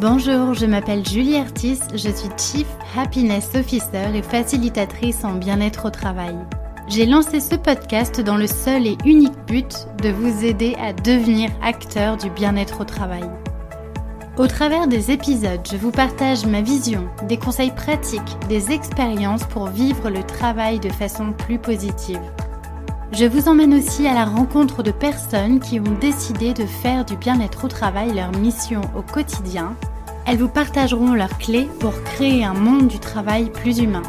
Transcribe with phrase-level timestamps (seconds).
[0.00, 5.90] Bonjour, je m'appelle Julie Artis, je suis Chief Happiness Officer et facilitatrice en bien-être au
[5.90, 6.36] travail.
[6.86, 11.50] J'ai lancé ce podcast dans le seul et unique but de vous aider à devenir
[11.64, 13.28] acteur du bien-être au travail.
[14.36, 19.66] Au travers des épisodes, je vous partage ma vision, des conseils pratiques, des expériences pour
[19.66, 22.20] vivre le travail de façon plus positive.
[23.10, 27.16] Je vous emmène aussi à la rencontre de personnes qui ont décidé de faire du
[27.16, 29.74] bien-être au travail leur mission au quotidien.
[30.28, 34.02] Elles vous partageront leurs clés pour créer un monde du travail plus humain.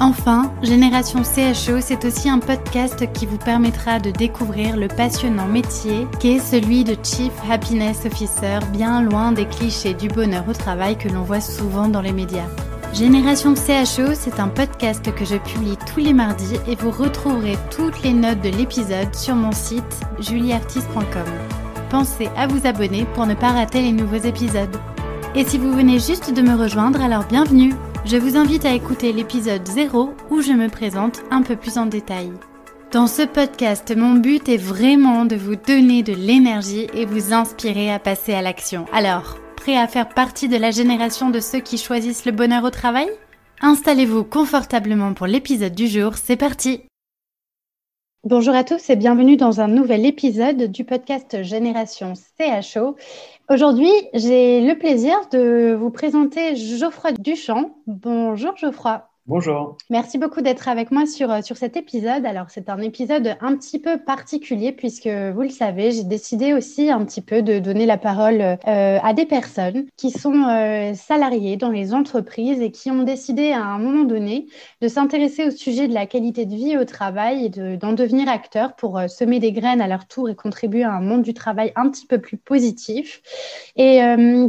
[0.00, 6.06] Enfin, Génération CHO, c'est aussi un podcast qui vous permettra de découvrir le passionnant métier
[6.20, 11.08] qu'est celui de Chief Happiness Officer, bien loin des clichés du bonheur au travail que
[11.08, 12.48] l'on voit souvent dans les médias.
[12.94, 18.02] Génération CHO, c'est un podcast que je publie tous les mardis et vous retrouverez toutes
[18.02, 21.26] les notes de l'épisode sur mon site julieartiste.com.
[21.90, 24.78] Pensez à vous abonner pour ne pas rater les nouveaux épisodes.
[25.34, 29.12] Et si vous venez juste de me rejoindre, alors bienvenue je vous invite à écouter
[29.12, 32.32] l'épisode 0 où je me présente un peu plus en détail.
[32.90, 37.92] Dans ce podcast, mon but est vraiment de vous donner de l'énergie et vous inspirer
[37.92, 38.86] à passer à l'action.
[38.94, 42.70] Alors, prêt à faire partie de la génération de ceux qui choisissent le bonheur au
[42.70, 43.08] travail?
[43.60, 46.80] Installez-vous confortablement pour l'épisode du jour, c'est parti
[48.28, 52.94] Bonjour à tous et bienvenue dans un nouvel épisode du podcast Génération CHO.
[53.48, 57.70] Aujourd'hui, j'ai le plaisir de vous présenter Geoffroy Duchamp.
[57.86, 59.07] Bonjour Geoffroy.
[59.28, 59.76] Bonjour.
[59.90, 62.24] Merci beaucoup d'être avec moi sur, euh, sur cet épisode.
[62.24, 66.90] Alors, c'est un épisode un petit peu particulier puisque, vous le savez, j'ai décidé aussi
[66.90, 71.58] un petit peu de donner la parole euh, à des personnes qui sont euh, salariées
[71.58, 74.46] dans les entreprises et qui ont décidé à un moment donné
[74.80, 78.76] de s'intéresser au sujet de la qualité de vie au travail et d'en devenir acteurs
[78.76, 81.90] pour semer des graines à leur tour et contribuer à un monde du travail un
[81.90, 83.20] petit peu plus positif.
[83.76, 84.00] Et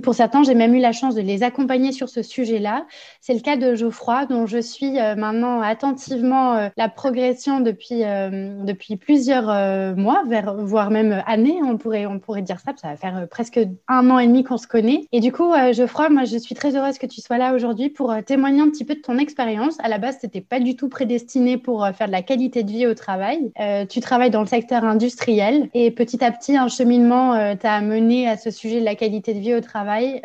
[0.01, 2.85] pour certains, j'ai même eu la chance de les accompagner sur ce sujet-là.
[3.21, 8.05] C'est le cas de Geoffroy, dont je suis euh, maintenant attentivement euh, la progression depuis,
[8.05, 9.47] euh, depuis plusieurs
[9.95, 10.23] mois,
[10.59, 14.19] voire même années, on pourrait, on pourrait dire ça, ça va faire presque un an
[14.19, 15.05] et demi qu'on se connaît.
[15.11, 18.13] Et du coup, Geoffroy, moi, je suis très heureuse que tu sois là aujourd'hui pour
[18.25, 19.77] témoigner un petit peu de ton expérience.
[19.83, 22.71] À la base, tu n'étais pas du tout prédestiné pour faire de la qualité de
[22.71, 23.51] vie au travail.
[23.89, 28.37] tu travailles dans le secteur industriel et petit à petit, un cheminement t'a amené à
[28.37, 30.21] ce sujet de la qualité de vie au travail.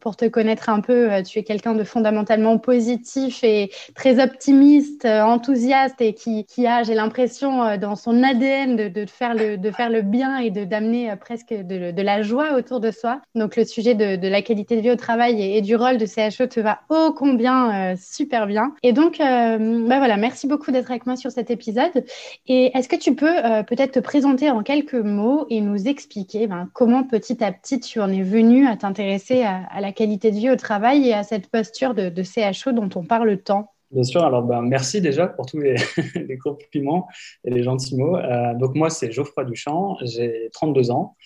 [0.00, 1.84] pour te connaître un peu, tu es quelqu'un de
[2.16, 8.22] fondamentalement positif et très optimiste, euh, enthousiaste et qui, a, j'ai l'impression, euh, dans son
[8.22, 12.54] ADN de, faire, le, de faire le bien et d'amener euh, presque de, la joie
[12.56, 13.20] autour de soi.
[13.34, 16.46] Donc le sujet de, la qualité de vie au travail et, du rôle de CHO
[16.46, 18.72] te va ô combien super bien.
[18.82, 22.04] Et donc, bah voilà, merci beaucoup d'être avec moi sur cet épisode.
[22.46, 23.34] Et est-ce que tu peux
[23.66, 28.00] peut-être te présenter en quelques mots et nous expliquer ben, comment petit à petit tu
[28.00, 31.48] en es venu à t'intéresser à, la qualité de vie au travail et à cette
[31.48, 35.46] posture de, de CHO dont on parle tant Bien sûr, alors ben, merci déjà pour
[35.46, 35.76] tous les,
[36.16, 37.06] les compliments
[37.44, 38.16] et les gentils mots.
[38.16, 41.16] Euh, donc moi, c'est Geoffroy Duchamp, j'ai 32 ans.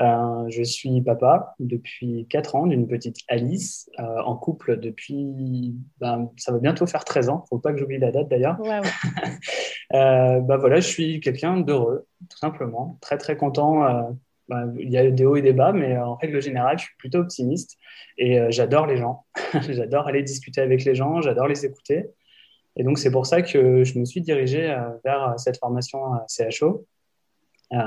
[0.00, 6.30] Euh, je suis papa depuis 4 ans d'une petite Alice, euh, en couple depuis, ben,
[6.36, 8.58] ça va bientôt faire 13 ans, faut pas que j'oublie la date d'ailleurs.
[8.60, 8.80] Ouais,
[9.92, 14.16] ben, voilà, je suis quelqu'un d'heureux, tout simplement, très très content
[14.50, 16.96] bah, il y a des hauts et des bas, mais en règle générale, je suis
[16.98, 17.78] plutôt optimiste
[18.18, 19.24] et euh, j'adore les gens.
[19.68, 22.10] j'adore aller discuter avec les gens, j'adore les écouter.
[22.74, 26.84] Et donc, c'est pour ça que je me suis dirigé euh, vers cette formation CHO.
[27.72, 27.78] Euh,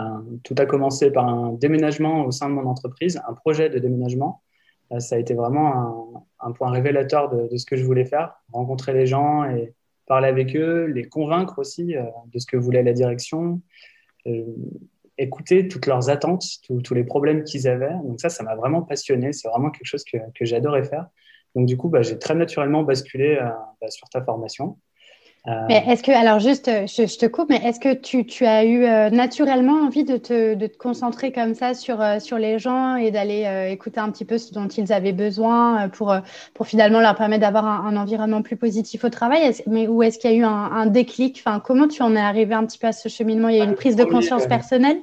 [0.45, 4.41] tout a commencé par un déménagement au sein de mon entreprise, un projet de déménagement.
[4.99, 9.05] ça a été vraiment un, point révélateur de, ce que je voulais faire, rencontrer les
[9.05, 9.73] gens et
[10.05, 11.95] parler avec eux, les convaincre aussi
[12.33, 13.61] de ce que voulait la direction
[15.17, 16.43] écouter toutes leurs attentes,
[16.83, 17.93] tous les problèmes qu'ils avaient.
[18.03, 19.33] Donc ça, ça m'a vraiment passionné.
[19.33, 21.07] C'est vraiment quelque chose que, que j'adorais faire.
[21.55, 23.49] Donc du coup, bah, j'ai très naturellement basculé euh,
[23.81, 24.77] bah, sur ta formation.
[25.47, 28.63] Euh, mais est-ce que, alors juste, je, te coupe, mais est-ce que tu, tu, as
[28.63, 32.95] eu euh, naturellement envie de te, de te, concentrer comme ça sur, sur les gens
[32.95, 36.15] et d'aller écouter un petit peu ce dont ils avaient besoin pour,
[36.53, 39.53] pour finalement leur permettre d'avoir un, environnement plus positif au travail?
[39.67, 41.43] Mais, Ou est-ce qu'il y a eu un, un déclic?
[41.45, 43.49] Enfin, Comment tu en es arrivé un petit peu à ce cheminement?
[43.49, 45.01] Il y a eu une prise de conscience personnelle?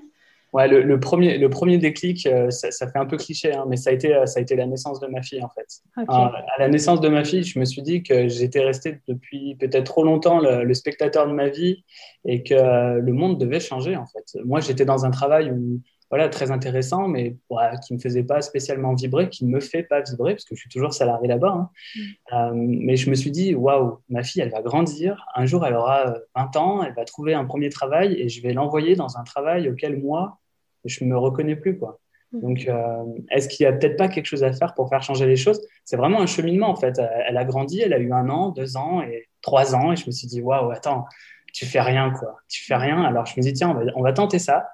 [0.53, 3.91] Ouais, le, premier, le premier déclic, euh, ça, fait un peu cliché, hein, mais ça
[3.91, 5.67] a, été, euh, ça a été la naissance de ma fille, en fait.
[6.09, 9.85] à la naissance de ma fille, je me suis dit que j'étais resté depuis peut-être
[9.85, 11.85] trop longtemps le, spectateur de ma vie
[12.25, 14.41] et que le monde devait changer, en fait.
[14.45, 15.81] Moi, j'étais dans un travail où
[16.11, 17.37] voilà, très intéressant, mais
[17.87, 20.57] qui ne me faisait pas spécialement vibrer, qui ne me fait pas vibrer, parce que
[20.57, 21.53] je suis toujours salarié là-bas.
[21.53, 21.71] Hein.
[21.95, 22.01] Mm.
[22.33, 25.25] Euh, mais je me suis dit, waouh, ma fille, elle va grandir.
[25.37, 28.53] Un jour, elle aura 20 ans, elle va trouver un premier travail et je vais
[28.53, 30.40] l'envoyer dans un travail auquel moi,
[30.85, 31.79] je me reconnais plus.
[31.79, 32.01] Quoi.
[32.33, 32.41] Mmh.
[32.41, 35.27] Donc, euh, est-ce qu'il y a peut-être pas quelque chose à faire pour faire changer
[35.27, 35.61] les choses?
[35.85, 37.01] C'est vraiment un cheminement en fait.
[37.27, 40.07] Elle a grandi, elle a eu un an, deux ans et trois ans, et je
[40.07, 41.07] me suis dit waouh, attends,
[41.53, 43.03] tu fais rien quoi, tu fais rien.
[43.03, 44.69] Alors je me dis tiens, on va, on va tenter ça.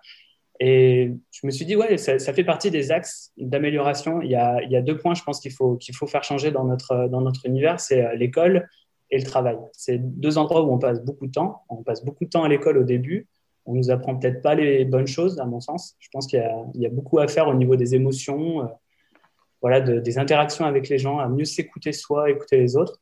[0.58, 4.22] Et je me suis dit ouais, ça, ça fait partie des axes d'amélioration.
[4.22, 6.24] Il y a, il y a deux points, je pense qu'il faut qu'il faut faire
[6.24, 8.68] changer dans notre dans notre univers, c'est euh, l'école
[9.10, 9.56] et le travail.
[9.72, 11.62] C'est deux endroits où on passe beaucoup de temps.
[11.68, 13.28] On passe beaucoup de temps à l'école au début
[13.66, 15.96] on nous apprend peut-être pas les bonnes choses, à mon sens.
[15.98, 16.42] Je pense qu'il
[16.74, 18.66] y, a beaucoup à faire au niveau des émotions, euh,
[19.60, 23.00] voilà, des interactions avec les gens, à mieux s'écouter soi, écouter les autres.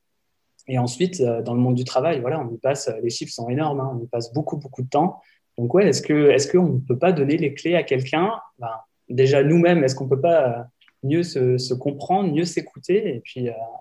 [0.67, 3.49] Et ensuite, euh, dans le monde du travail, voilà, on y passe, les chiffres sont
[3.49, 5.21] énormes, hein, on y passe beaucoup, beaucoup de temps.
[5.59, 8.33] Donc, ouais, est-ce que, est-ce qu'on ne peut pas donner les clés à quelqu'un?
[8.59, 8.71] Ben,
[9.09, 10.63] Déjà, nous-mêmes, est-ce qu'on ne peut pas euh,
[11.03, 13.23] mieux se, comprendre, mieux s'écouter et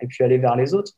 [0.02, 0.94] et puis aller vers les autres?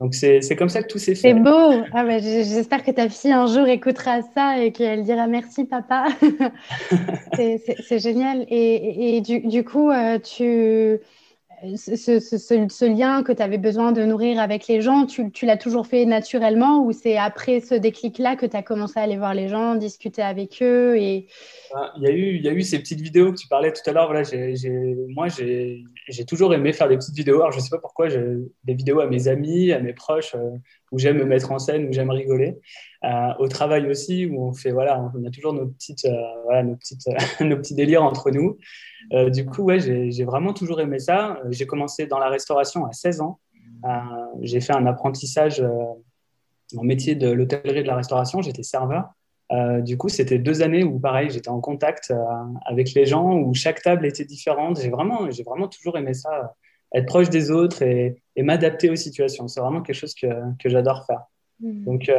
[0.00, 1.28] Donc c'est comme ça que tout s'est fait.
[1.28, 1.82] C'est beau.
[1.92, 6.06] Ah bah, J'espère que ta fille un jour écoutera ça et qu'elle dira merci papa.
[7.34, 8.44] c'est génial.
[8.48, 10.98] Et, et du, du, coup, euh, tu
[11.76, 16.04] ce, lien que tu avais besoin de nourrir avec les gens, tu, l'as toujours fait
[16.04, 19.74] naturellement ou c'est après ce déclic-là que tu as commencé à aller voir les gens,
[19.74, 21.26] discuter avec eux et...
[21.74, 23.72] Ah, il, y a eu, il y a eu ces petites vidéos que tu parlais
[23.72, 24.06] tout à l'heure.
[24.06, 24.22] Voilà,
[25.08, 27.36] moi, j'ai toujours aimé faire des petites vidéos.
[27.36, 30.56] Alors, je ne sais pas pourquoi, des vidéos à mes amis, à mes proches, euh,
[30.92, 32.56] où j'aime me mettre en scène, où j'aime rigoler.
[33.04, 36.62] Euh, au travail aussi, où on fait, voilà, on a toujours nos, petites, euh, voilà,
[36.62, 37.06] nos, petites,
[37.40, 38.58] nos petits délires entre nous.
[39.12, 41.38] Euh, du coup, ouais, j'ai vraiment toujours aimé ça.
[41.50, 43.40] J'ai commencé dans la restauration à 16 ans.
[44.40, 45.62] J'ai fait un apprentissage
[46.76, 48.40] en métier de l'hôtellerie et de la restauration.
[48.40, 49.10] J'étais serveur.
[49.82, 52.14] du coup, c'était deux années où, pareil, j'étais en contact
[52.64, 54.80] avec les gens, où chaque table était différente.
[54.80, 56.54] J'ai vraiment, j'ai vraiment toujours aimé ça,
[56.94, 59.48] être proche des autres et, m'adapter aux situations.
[59.48, 60.26] C'est vraiment quelque chose que,
[60.58, 61.22] que j'adore faire.
[61.60, 61.84] Mmh.
[61.84, 62.10] Donc,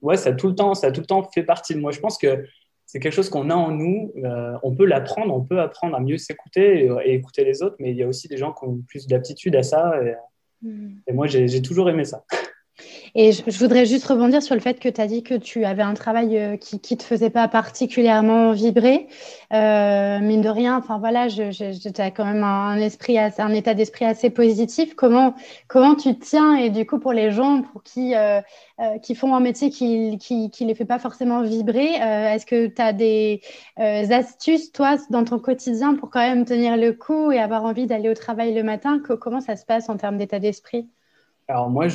[0.00, 1.92] ouais, ça a tout le temps, ça a tout le temps fait partie de moi.
[1.92, 2.44] Je pense que
[2.92, 4.12] c'est quelque chose qu'on a en nous.
[4.22, 7.90] Euh, on peut l'apprendre, on peut apprendre à mieux s'écouter et, écouter les autres, mais
[7.90, 9.94] il y a aussi des gens qui ont plus d'aptitude à ça.
[10.04, 10.14] Et,
[11.06, 12.22] et moi, j'ai toujours aimé ça.
[13.14, 15.82] Et je, voudrais juste rebondir sur le fait que tu as dit que tu avais
[15.82, 19.06] un travail euh, qui ne te faisait pas particulièrement vibrer.
[19.52, 24.06] Euh, mine de rien, enfin voilà, tu as quand même un, esprit un état d'esprit
[24.06, 24.94] assez positif.
[24.94, 25.34] Comment,
[25.68, 28.40] comment tu tiens Et du coup, pour les gens pour qui, euh,
[29.02, 32.66] qui font un métier qui ne qui, qui les fait pas forcément vibrer, est-ce que
[32.66, 33.42] tu as des
[33.76, 38.08] astuces, toi, dans ton quotidien pour quand même tenir le coup et avoir envie d'aller
[38.08, 39.00] au travail le matin?
[39.20, 40.88] Comment ça se passe en termes d'état d'esprit?
[41.52, 41.86] Alors moi,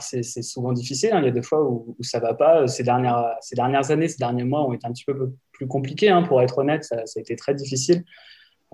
[0.00, 1.10] c'est, souvent difficile.
[1.12, 1.20] Hein.
[1.20, 2.66] Il y a des fois où, où ça va pas.
[2.66, 6.10] Ces dernières, années, ces derniers mois ont été un petit peu plus compliqués.
[6.10, 8.04] Hein, pour être honnête, ça, ça, a été très difficile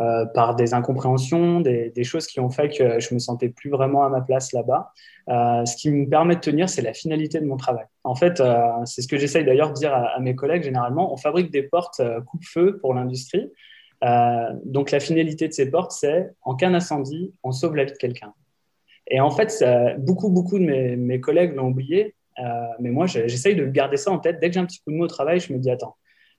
[0.01, 4.05] euh, par des incompréhensions, des, choses qui ont fait que je me sentais plus vraiment
[4.05, 4.93] à ma place là-bas.
[5.29, 7.85] Euh, ce qui me permet de tenir, c'est la finalité de mon travail.
[8.05, 11.13] En fait, euh, c'est ce que j'essaye d'ailleurs de dire à, mes collègues généralement.
[11.13, 13.51] On fabrique des portes coupe-feu pour l'industrie.
[14.65, 17.99] Donc la finalité de ces portes, c'est en cas d'incendie, on sauve la vie de
[17.99, 18.33] quelqu'un.
[19.11, 19.65] Et en fait,
[19.99, 24.19] beaucoup, beaucoup de mes, collègues l'ont oublié, euh, mais moi, j'essaye de garder ça en
[24.19, 24.39] tête.
[24.41, 25.97] Dès que j'ai un petit coup de mot au travail, je me dis, attends,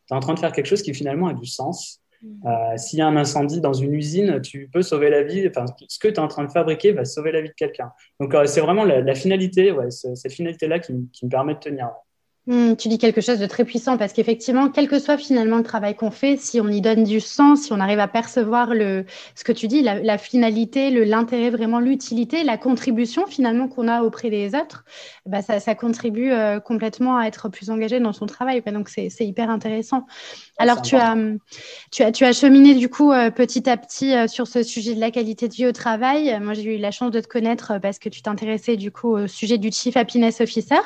[0.07, 2.01] tu es en train de faire quelque chose qui finalement a du sens.
[2.21, 2.47] Mm.
[2.47, 5.47] Euh, s'il y a un incendie dans une usine, tu peux sauver la vie.
[5.47, 7.91] Enfin, ce que tu es en train de fabriquer va sauver la vie de quelqu'un.
[8.19, 11.89] Donc, euh, c'est vraiment la, finalité, ouais, cette finalité-là qui, qui, me permet de tenir.
[12.49, 15.63] Hmm, tu dis quelque chose de très puissant parce qu'effectivement, quel que soit finalement le
[15.63, 19.05] travail qu'on fait, si on y donne du sens, si on arrive à percevoir le,
[19.35, 24.31] ce que tu dis, la, finalité, l'intérêt, vraiment l'utilité, la contribution finalement qu'on a auprès
[24.31, 24.83] des autres,
[25.27, 28.63] bah ça, ça, contribue euh, complètement à être plus engagé dans son travail.
[28.65, 30.07] Donc c'est hyper intéressant.
[30.57, 31.15] Alors tu as,
[31.91, 34.95] tu as, tu as cheminé du coup euh, petit à petit euh, sur ce sujet
[34.95, 36.35] de la qualité de vie au travail.
[36.41, 39.27] Moi j'ai eu la chance de te connaître parce que tu t'intéressais du coup au
[39.27, 40.81] sujet du Chief Happiness Officer.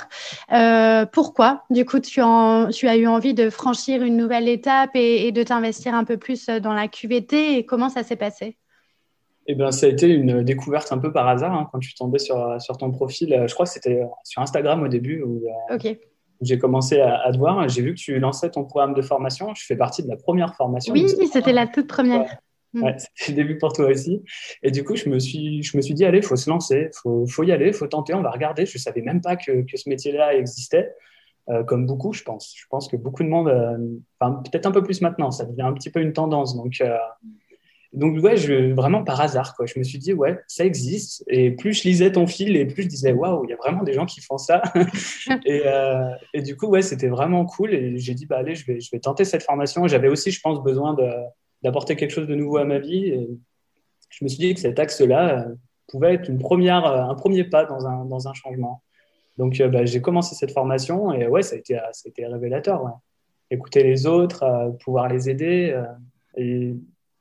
[1.14, 1.53] pourquoi?
[1.70, 6.04] Du coup, tu, as eu envie de franchir une nouvelle étape et, de t'investir un
[6.04, 8.58] peu plus dans la QVT et comment ça s'est passé?
[9.48, 12.18] Eh bien, ça a été une découverte un peu par hasard hein, quand suis tombé
[12.18, 13.44] sur, sur ton profil.
[13.48, 15.78] Je crois que c'était sur Instagram au début où, euh,
[16.42, 17.68] j'ai commencé à, te voir.
[17.70, 19.54] J'ai vu que tu lançais ton programme de formation.
[19.56, 20.94] Je fais partie de la première formation.
[20.94, 22.38] Oui, c'était la toute première.
[22.74, 24.24] Ouais, c'était le début pour toi aussi.
[24.64, 26.90] Et du coup, je me suis, je me suis dit, allez, il faut se lancer,
[26.92, 28.66] il faut, faut, y aller, il faut tenter, on va regarder.
[28.66, 30.92] Je ne savais même pas que, que ce métier-là existait.
[31.50, 32.54] Euh, comme beaucoup, je pense.
[32.56, 33.78] Je pense que beaucoup de monde, euh,
[34.20, 36.56] enfin, peut-être un peu plus maintenant, ça devient un petit peu une tendance.
[36.56, 36.96] Donc, euh,
[37.92, 39.66] donc ouais, je, vraiment par hasard, quoi.
[39.66, 41.22] Je me suis dit, ouais, ça existe.
[41.28, 43.84] Et plus je lisais ton fil, et plus je disais, waouh, il y a vraiment
[43.84, 44.62] des gens qui font ça.
[45.46, 45.64] et,
[46.34, 47.74] et, du coup, ouais, c'était vraiment cool.
[47.74, 49.86] Et j'ai dit, bah allez, je vais, je vais tenter cette formation.
[49.88, 50.96] J'avais aussi, je pense, besoin
[51.62, 53.10] d'apporter quelque chose de nouveau à ma vie.
[53.10, 53.30] Et
[54.10, 55.48] je me suis dit que cet axe-là
[55.88, 58.82] pouvait être une première, un premier pas dans un, dans un changement.
[59.38, 63.00] Donc, euh, bah, j'ai commencé cette formation et ouais, ça a été, ça révélateur.
[63.50, 65.72] Écouter les autres, euh, pouvoir les aider.
[65.72, 65.86] Euh,
[66.36, 66.76] et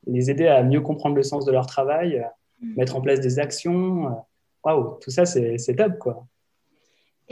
[0.06, 2.26] les aider à mieux comprendre le sens de leur travail,
[2.60, 2.76] mm.
[2.76, 4.24] mettre en place des actions.
[4.64, 6.26] Waouh, tout ça, c'est top, quoi.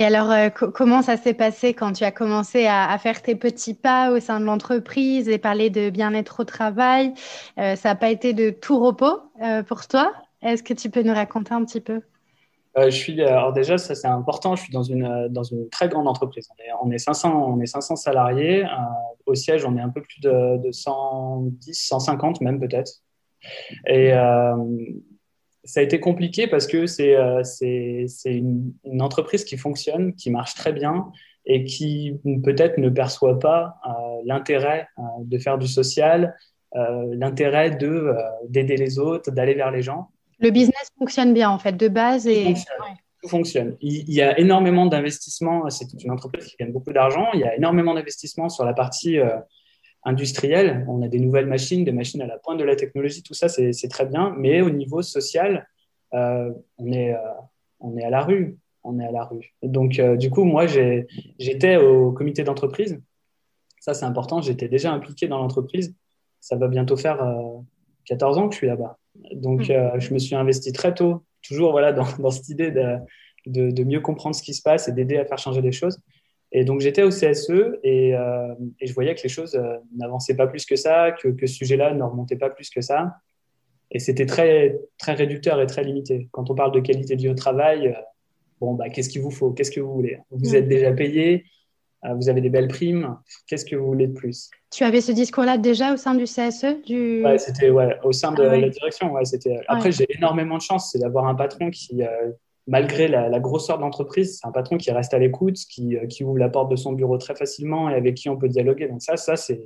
[0.01, 3.75] Et alors, euh, comment ça s'est passé quand tu as commencé à, faire tes petits
[3.75, 7.13] pas au sein de l'entreprise et parler de bien-être au travail?
[7.59, 10.11] Euh, Ça n'a pas été de tout repos euh, pour toi?
[10.41, 12.01] Est-ce que tu peux nous raconter un petit peu?
[12.77, 16.07] Je suis, alors déjà, ça c'est important, je suis dans une, dans une très grande
[16.07, 16.49] entreprise.
[16.83, 18.65] On est, 500, on est 500 salariés.
[19.27, 22.93] au siège, on est un peu plus de, de 110, 150 même peut-être.
[23.87, 24.13] Et
[25.65, 27.43] ça a été compliqué parce que c'est euh,
[28.25, 31.11] une, une, entreprise qui fonctionne, qui marche très bien
[31.47, 33.91] et qui peut-être ne perçoit pas euh,
[34.25, 36.37] l'intérêt euh, de faire du social,
[36.77, 38.15] euh, l'intérêt de
[38.49, 40.11] d'aider les autres, d'aller vers les gens.
[40.41, 42.77] Le business fonctionne bien en fait de base et tout fonctionne.
[43.23, 43.77] Tout fonctionne.
[43.81, 45.69] Il, il, y a énormément d'investissements.
[45.69, 47.27] C'est une entreprise qui gagne beaucoup d'argent.
[47.35, 49.19] Il y a énormément d'investissements sur la partie
[50.05, 53.35] industriel, on a des nouvelles machines, des machines à la pointe de la technologie, tout
[53.35, 54.35] ça, c'est très bien.
[54.39, 55.69] Mais au niveau social,
[56.15, 57.19] euh, on, est, euh,
[57.81, 58.59] on est à la rue.
[58.83, 59.55] On est à la rue.
[59.63, 62.99] Donc, euh, du coup, moi, j'étais au comité d'entreprise.
[63.79, 64.41] Ça, c'est important.
[64.41, 65.95] J'étais déjà impliqué dans l'entreprise.
[66.41, 67.19] Ça va bientôt faire
[68.11, 68.99] 14 ans que je suis là-bas.
[69.33, 70.01] Donc, mmh.
[70.01, 72.97] je me suis investi très tôt, toujours voilà, dans, dans cette idée de,
[73.47, 75.99] de, de, mieux comprendre ce qui se passe et d'aider à faire changer les choses.
[76.53, 80.35] Et donc j'étais au CSE et, euh, et, je voyais que les choses euh, n'avançaient
[80.35, 83.19] pas plus que ça, que, que ce sujet-là ne remontait pas plus que ça.
[83.93, 86.29] Et c'était très, très réducteur et très limité.
[86.33, 88.01] Quand on parle de qualité de vie au travail, euh,
[88.61, 89.53] bon, bah, qu'est-ce qu'il vous faut?
[89.53, 90.19] Qu'est-ce que vous voulez?
[90.31, 91.45] Vous êtes déjà payé,
[92.17, 93.17] vous avez des belles primes,
[93.47, 94.51] qu'est-ce que vous voulez de plus?
[94.71, 97.23] Tu avais ce discours-là déjà au sein du CSE du...
[97.25, 99.13] Ouais, c'était ouais, au sein de ah la direction.
[99.13, 99.61] Ouais, c'était...
[99.69, 102.03] Après, j'ai énormément de chance, c'est d'avoir un patron qui,
[102.71, 106.25] malgré la, grosseur de l'entreprise, c'est un patron qui reste à l'écoute, qui, euh, qui,
[106.25, 108.87] ouvre la porte de son bureau très facilement et avec qui on peut dialoguer.
[108.87, 109.61] Donc ça, ça c'est,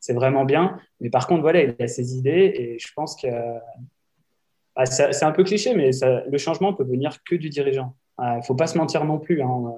[0.00, 0.78] c'est vraiment bien.
[1.00, 3.28] Mais par contre, voilà, il a ses idées et je pense que
[4.74, 7.94] bah, c'est un peu cliché, mais ça, le changement peut venir que du dirigeant.
[8.18, 9.42] Il ne faut pas se mentir non plus.
[9.42, 9.74] Hein.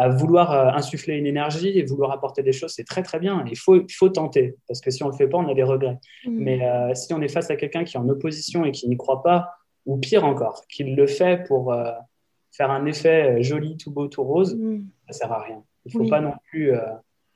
[0.00, 3.44] À vouloir euh, insuffler une énergie et vouloir apporter des choses, c'est très très bien.
[3.50, 5.64] Il faut, il faut tenter parce que si on le fait pas, on a des
[5.64, 5.98] regrets.
[6.24, 6.30] Mmh.
[6.30, 8.96] Mais euh, si on est face à quelqu'un qui est en opposition et qui n'y
[8.96, 9.50] croit pas,
[9.86, 11.72] ou pire encore, qui le fait pour
[12.58, 14.84] faire un effet euh, joli, tout beau, tout rose, mm.
[15.08, 15.62] ça sert à rien.
[15.86, 16.80] Il ne faut pas non plus euh,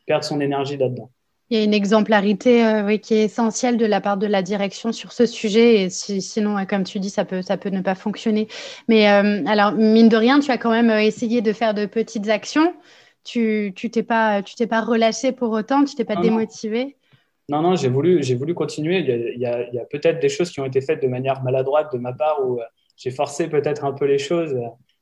[0.04, 1.10] perdre son énergie là-dedans.
[1.52, 4.40] Il y a une exemplarité euh, oui, qui est essentielle de la part de la
[4.40, 5.82] direction sur ce sujet.
[5.82, 8.48] Et sinon, comme tu dis, ça peut, ça peut ne pas fonctionner.
[8.88, 12.72] Mais alors, mine de rien, tu as quand même essayé de faire de petites actions.
[13.22, 16.96] Tu ne t'es pas, tu t'es pas relâché pour autant, tu t'es pas démotivé?
[17.50, 19.00] Non, non, j'ai voulu, j'ai voulu continuer.
[19.00, 21.92] Il y a, a, a peut-être des choses qui ont été faites de manière maladroite
[21.92, 22.60] de ma part où
[22.96, 24.56] j'ai forcé peut-être un peu les choses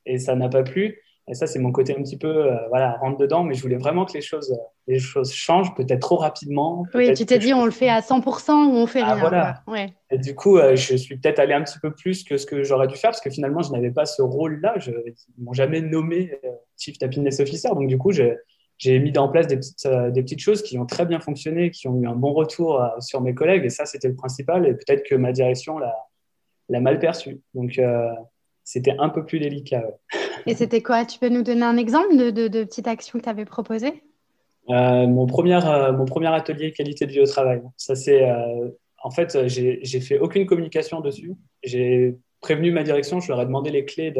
[0.04, 0.98] et ça n'a pas plu.
[1.30, 3.76] Et ça, c'est mon côté un petit peu, euh, voilà, rentre dedans, mais je voulais
[3.76, 4.52] vraiment que les choses,
[4.88, 6.84] les choses changent, peut-être trop rapidement.
[6.92, 9.20] Oui, tu t'es dit, on le fait à 100% ou on fait ah, rien.
[9.20, 9.62] Voilà.
[9.68, 9.94] Ouais.
[10.10, 12.64] Et du coup, euh, je suis peut-être allé un petit peu plus que ce que
[12.64, 14.74] j'aurais dû faire, parce que finalement, je n'avais pas ce rôle-là.
[14.78, 17.68] Je, ils m'ont jamais nommé euh, Chief Happiness Officer.
[17.68, 21.06] Donc, du coup, j'ai mis en place des petites, des petites choses qui ont très
[21.06, 23.64] bien fonctionné, qui ont eu un bon retour sur mes collègues.
[23.64, 24.66] Et ça, c'était le principal.
[24.66, 27.40] Et peut-être que ma direction l'a mal perçu.
[27.54, 27.80] Donc,
[28.64, 29.84] c'était un peu plus délicat.
[30.46, 31.04] Et c'était quoi?
[31.04, 34.02] Tu peux nous donner un exemple de, de, petites actions que tu avais proposées
[34.68, 37.62] euh, mon, premier, euh, mon premier atelier qualité de vie au travail.
[37.76, 38.68] Ça, c'est, euh,
[39.02, 41.34] en fait, j'ai, j'ai fait aucune communication dessus.
[41.62, 44.14] J'ai prévenu ma direction, je leur ai demandé les clés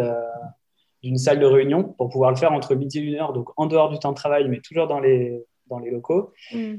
[1.03, 3.67] d'une salle de réunion pour pouvoir le faire entre midi et une heure, donc en
[3.67, 6.33] dehors du temps de travail, mais toujours dans les, dans les locaux.
[6.53, 6.77] Mm.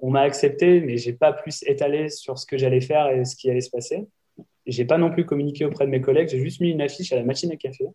[0.00, 3.36] on m'a accepté, mais j'ai pas plus étalé sur ce que j'allais faire et ce
[3.36, 4.08] qui allait se passer.
[4.66, 7.16] J'ai pas non plus communiqué auprès de mes collègues, j'ai juste mis une affiche à
[7.16, 7.86] la machine à café.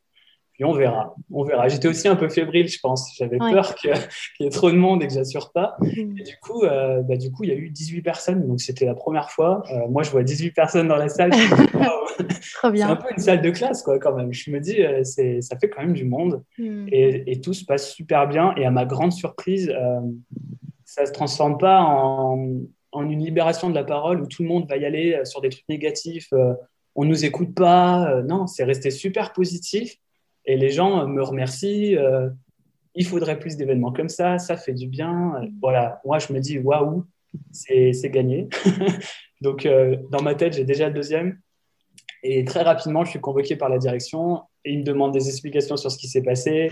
[0.55, 1.67] Puis on verra, on verra.
[1.67, 3.13] J'étais aussi un peu fébrile, je pense.
[3.17, 3.91] J'avais peur qu'il
[4.39, 5.75] y ait trop de monde et que j'assure pas.
[5.81, 6.17] Mm.
[6.17, 8.85] Et du coup, euh, bah, du coup, il y a eu 18 personnes, donc c'était
[8.85, 9.63] la première fois.
[9.69, 11.31] Euh, moi, je vois 18 personnes dans la salle.
[12.53, 12.87] Trop bien.
[12.87, 14.31] C'est un peu une salle de classe, quoi, quand même.
[14.31, 16.87] Je me dis, euh, c'est, ça fait quand même du monde mm.
[16.89, 18.53] et, et, tout se passe super bien.
[18.55, 19.75] Et à ma grande surprise,
[20.85, 22.47] ça se transforme pas en,
[22.93, 25.49] en, une libération de la parole où tout le monde va y aller sur des
[25.49, 26.29] trucs négatifs.
[26.95, 28.21] on nous écoute pas.
[28.21, 29.97] non, c'est resté super positif.
[30.45, 31.95] Et les gens me remercient.
[31.97, 32.29] Euh,
[32.95, 35.33] il faudrait plus d'événements comme ça, ça fait du bien.
[35.61, 37.05] Voilà, moi je me dis waouh,
[37.51, 38.47] c'est gagné.
[39.41, 41.39] Donc euh, dans ma tête, j'ai déjà le deuxième.
[42.23, 45.77] Et très rapidement, je suis convoqué par la direction et ils me demandent des explications
[45.77, 46.69] sur ce qui s'est passé.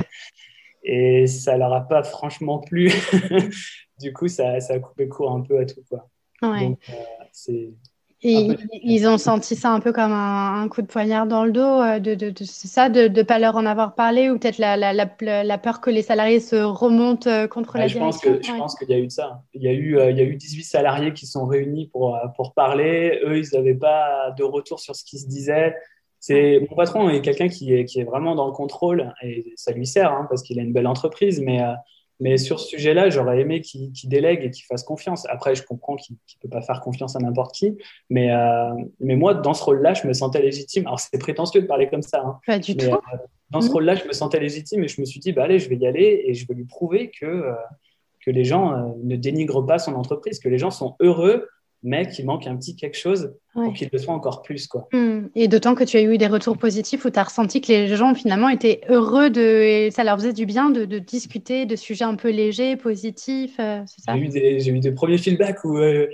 [0.83, 2.91] Et ça leur a pas franchement plu.
[3.99, 5.83] du coup, ça, ça, a coupé court un peu à tout.
[5.87, 6.09] Quoi.
[6.41, 6.75] Ouais.
[6.89, 6.93] Euh,
[7.31, 7.71] c'est
[8.25, 8.47] Et
[8.83, 11.99] ils ont senti ça un peu comme un, coup de poignard dans le dos, euh,
[11.99, 14.93] de, de, de ça, de ne pas leur en avoir parlé, ou peut-être la, la,
[14.93, 18.31] la, peur que les salariés se remontent euh, contre la je direction.
[18.31, 19.41] Pense que, Je pense qu'il y a eu de ça.
[19.53, 22.17] Il y a eu, euh, il y a eu 18 salariés qui sont réunis pour,
[22.37, 23.19] pour parler.
[23.25, 25.75] Eux, ils n'avaient pas de retour sur ce qui se disait.
[26.19, 29.73] C'est mon patron est quelqu'un qui est, qui est vraiment dans le contrôle et ça
[29.73, 31.59] lui sert hein, parce qu'il a une belle entreprise, mais
[32.19, 35.25] mais sur ce sujet-là, j'aurais aimé qu'il délègue et qu'il fasse confiance.
[35.29, 37.77] Après, je comprends qu'il ne peut pas faire confiance à n'importe qui.
[38.09, 40.85] Mais, euh, mais moi, dans ce rôle-là, je me sentais légitime.
[40.87, 42.23] Alors, c'est prétentieux de parler comme ça.
[42.25, 42.39] Hein.
[42.45, 42.85] Pas du tout.
[42.85, 42.97] Euh,
[43.49, 43.71] dans ce mmh.
[43.71, 45.87] rôle-là, je me sentais légitime et je me suis dit, bah, allez, je vais y
[45.87, 47.53] aller et je vais lui prouver que, euh,
[48.23, 51.49] que les gens ne dénigrent pas son entreprise, que les gens sont heureux
[51.83, 54.67] mais qu'il manque un petit quelque chose pour qu'il le soit encore plus.
[54.67, 54.87] Quoi.
[54.93, 55.27] Hmm.
[55.35, 57.95] Et d'autant que tu as eu des retours positifs où tu as ressenti que les
[57.95, 62.05] gens finalement étaient heureux de, et ça leur faisait du bien de, discuter de sujets
[62.05, 63.57] un peu légers, positifs.
[63.59, 66.07] Euh, j'ai, eu des, j'ai eu des premiers feedbacks où, euh,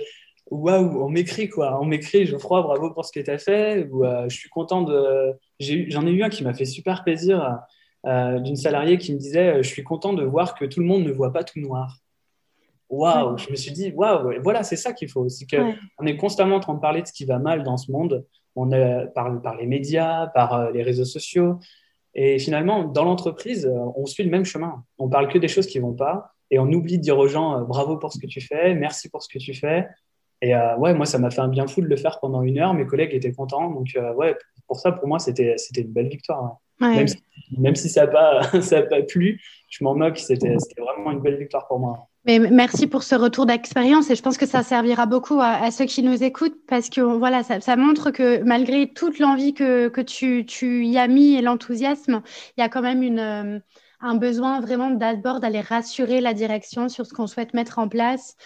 [0.50, 4.04] waouh, on m'écrit quoi, on m'écrit Geoffroy, bravo pour ce que tu as fait, ou
[4.04, 5.32] euh, je suis content de.
[5.60, 7.58] J'ai j'en ai eu un qui m'a fait super plaisir.
[8.04, 11.12] d'une salariée qui me disait Je suis content de voir que tout le monde ne
[11.12, 12.00] voit pas tout noir
[12.90, 15.28] waouh, je me suis dit, waouh, voilà, c'est ça qu'il faut.
[15.28, 17.90] C'est qu'on est constamment en train de parler de ce qui va mal dans ce
[17.90, 18.26] monde.
[18.56, 21.58] On est par, par les médias, par euh, les réseaux sociaux.
[22.14, 24.84] Et finalement, dans l'entreprise, euh, on suit le même chemin.
[24.98, 27.58] On parle que des choses qui vont pas et on oublie de dire aux gens
[27.58, 29.86] euh, bravo pour ce que tu fais, merci pour ce que tu fais.
[30.42, 32.72] Et ouais, moi, ça m'a fait un bien fou de le faire pendant une heure.
[32.72, 33.68] Mes collègues étaient contents.
[33.72, 34.34] Donc, ouais,
[34.66, 36.56] pour ça, pour moi, c'était une belle victoire.
[36.80, 37.18] Même, si,
[37.58, 38.40] même, si, ça n'a pas,
[38.88, 40.16] pas plu, je m'en moque.
[40.16, 42.08] C'était vraiment une belle victoire pour moi.
[42.26, 45.86] Mais merci pour ce retour d'expérience et je pense que ça servira beaucoup à, ceux
[45.86, 50.98] qui nous écoutent parce que voilà, ça, montre que malgré toute l'envie que, tu, y
[50.98, 52.20] as mis et l'enthousiasme,
[52.56, 53.58] il y a quand même euh,
[54.00, 58.36] un besoin vraiment d'abord d'aller rassurer la direction sur ce qu'on souhaite mettre en place,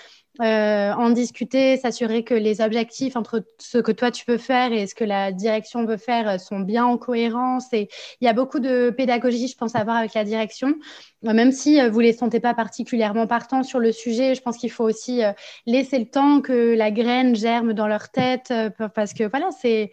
[0.40, 4.88] euh, en discuter, s'assurer que les objectifs entre ce que toi tu veux faire et
[4.88, 7.72] ce que la direction veut faire sont bien en cohérence.
[7.72, 7.88] Et
[8.20, 10.74] il y a beaucoup de pédagogie, je pense, à avoir avec la direction.
[11.22, 14.56] Même si euh, vous ne les sentez pas particulièrement partants sur le sujet, je pense
[14.56, 15.32] qu'il faut aussi euh,
[15.66, 18.52] laisser le temps que la graine germe dans leur tête,
[18.94, 19.92] parce que voilà, c'est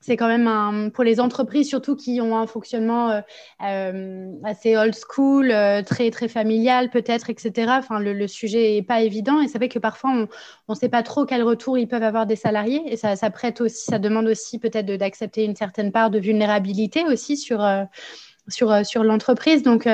[0.00, 3.20] c'est quand même un, pour les entreprises surtout qui ont un fonctionnement euh,
[3.64, 7.72] euh, assez old school, euh, très très familial peut-être, etc.
[7.78, 11.02] Enfin, le, sujet est pas évident et c'est vrai que parfois on ne sait pas
[11.02, 14.26] trop quel retour ils peuvent avoir des salariés et ça, ça prête aussi, ça demande
[14.26, 17.64] aussi peut-être d'accepter une certaine part de vulnérabilité aussi sur
[18.48, 19.62] sur, sur l'entreprise.
[19.62, 19.88] Donc,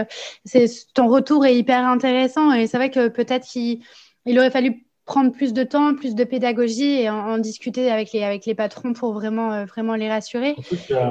[0.44, 3.80] c'est, ton retour est hyper intéressant et c'est vrai que peut-être qu'il
[4.26, 8.22] il aurait fallu prendre plus de temps, plus de pédagogie et en, discuter avec les,
[8.22, 10.54] avec les patrons pour vraiment, euh, vraiment les rassurer.
[10.90, 11.10] Euh,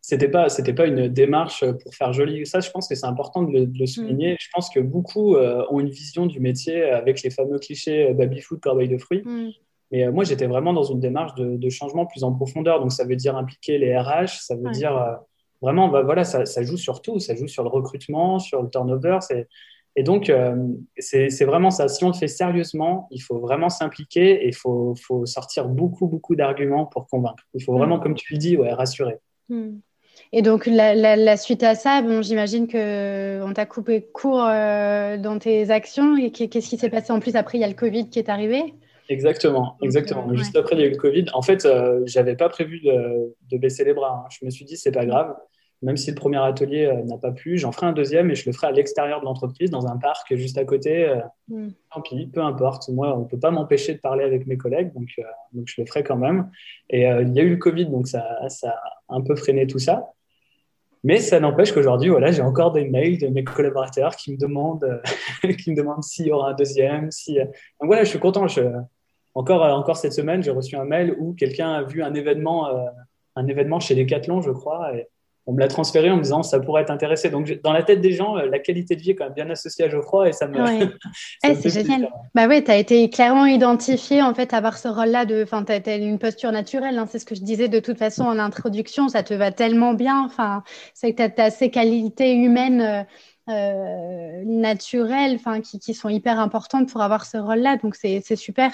[0.00, 2.46] c'était pas c'était pas une démarche pour faire joli.
[2.46, 4.36] Ça je pense que c'est important de le, souligner mm.
[4.40, 8.40] je pense que beaucoup euh, ont une vision du métier avec les fameux clichés baby
[8.40, 9.22] food corbeille de fruits.
[9.24, 9.50] Mm.
[9.92, 12.80] mais moi j'étais vraiment dans une démarche de, changement plus en profondeur.
[12.80, 15.18] Donc ça veut dire impliquer les RH ça veut dire
[15.60, 17.20] vraiment bah, voilà ça, ça, joue sur tout.
[17.20, 19.18] Ça joue sur le recrutement sur le turnover.
[19.20, 19.46] C'est
[19.98, 20.54] et donc, euh,
[20.96, 21.88] c'est vraiment ça.
[21.88, 26.06] Si on le fait sérieusement, il faut vraiment s'impliquer et il faut, faut, sortir beaucoup,
[26.06, 27.42] beaucoup d'arguments pour convaincre.
[27.54, 28.00] Il faut vraiment, mm.
[28.00, 29.16] comme tu le dis, ouais, rassurer.
[29.48, 29.78] Mm.
[30.30, 35.36] Et donc, la, la, suite à ça, bon, j'imagine qu'on t'a coupé court euh, dans
[35.40, 36.16] tes actions.
[36.16, 37.58] Et qu'est-ce qui s'est passé en plus après?
[37.58, 38.74] Il y a le Covid qui est arrivé
[39.08, 40.28] Exactement, exactement.
[40.30, 41.24] Euh, Juste après, il y a eu le Covid.
[41.32, 44.22] En fait, je n'avais pas prévu de, de, baisser les bras.
[44.24, 44.28] Hein.
[44.30, 45.34] Je me suis dit, c'est pas grave
[45.80, 48.46] même si le premier atelier euh, n'a pas plu, j'en ferai un deuxième et je
[48.46, 51.08] le ferai à l'extérieur de l'entreprise, dans un parc juste à côté.
[51.08, 51.68] Euh, mm.
[51.94, 52.88] Tant pis, peu importe.
[52.88, 55.80] Moi, on ne peut pas m'empêcher de parler avec mes collègues, donc, euh, donc je
[55.80, 56.50] le ferai quand même.
[56.90, 59.78] Et il y a eu le Covid, donc ça, ça a un peu freiné tout
[59.78, 60.10] ça.
[61.04, 65.00] Mais ça n'empêche qu'aujourd'hui, voilà, j'ai encore des mails de mes collaborateurs qui me demandent,
[65.62, 67.12] qui me demandent s'il y aura un deuxième.
[67.12, 67.36] Si...
[67.36, 68.48] Donc voilà, je suis content.
[68.48, 68.62] Je...
[69.34, 72.68] Encore, encore cette semaine, j'ai reçu un mail où quelqu'un a vu un événement,
[73.36, 75.06] un événement chez Decathlon, je crois, et,
[75.48, 77.30] on me l'a transféré en me disant ça pourrait t'intéresser.
[77.30, 79.48] Donc, dans la tête des gens, euh, la qualité de vie est quand même bien
[79.48, 80.58] associée à Geoffroy et ça me.
[81.44, 82.10] Eh, c'est génial.
[82.34, 85.24] Bah oui, tu as été clairement identifié en fait, avoir ce rôle-là.
[85.24, 85.42] De...
[85.42, 86.98] Enfin, tu as, une posture naturelle.
[86.98, 87.06] Hein.
[87.08, 89.08] c'est ce que je disais de toute façon en introduction.
[89.08, 90.24] Ça te va tellement bien.
[90.24, 92.80] Enfin, c'est que tu as, ces qualités humaines.
[92.82, 93.02] Euh,
[93.50, 97.78] euh, naturelles, enfin, qui, qui, sont hyper importantes pour avoir ce rôle-là.
[97.78, 98.72] Donc, c'est super.